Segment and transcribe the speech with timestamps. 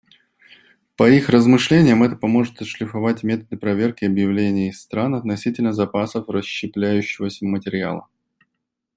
[0.97, 8.07] По их размышлениям, это поможет отшлифовать методы проверки объявлений стран относительно запасов расщепляющегося материала.